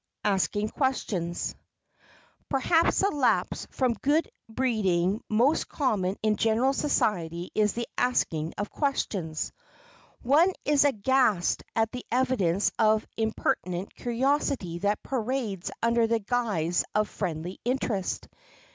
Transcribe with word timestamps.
[Sidenote: 0.25 0.33
ASKING 0.35 0.69
QUESTIONS] 0.69 1.55
Perhaps 2.49 2.99
the 3.01 3.11
lapse 3.11 3.67
from 3.69 3.93
good 3.93 4.31
breeding 4.49 5.21
most 5.29 5.67
common 5.69 6.17
in 6.23 6.37
general 6.37 6.73
society 6.73 7.51
is 7.53 7.73
the 7.73 7.87
asking 7.99 8.51
of 8.57 8.71
questions. 8.71 9.51
One 10.23 10.53
is 10.65 10.85
aghast 10.85 11.61
at 11.75 11.91
the 11.91 12.03
evidence 12.11 12.71
of 12.79 13.05
impertinent 13.15 13.93
curiosity 13.93 14.79
that 14.79 15.03
parades 15.03 15.69
under 15.83 16.07
the 16.07 16.17
guise 16.17 16.83
of 16.95 17.07
friendly 17.07 17.59
interest. 17.63 18.27